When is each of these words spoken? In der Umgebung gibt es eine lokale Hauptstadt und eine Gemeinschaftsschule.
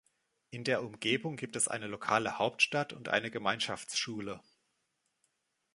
In 0.49 0.63
der 0.63 0.81
Umgebung 0.81 1.35
gibt 1.35 1.55
es 1.55 1.67
eine 1.67 1.85
lokale 1.85 2.39
Hauptstadt 2.39 2.91
und 2.91 3.09
eine 3.09 3.29
Gemeinschaftsschule. 3.29 4.41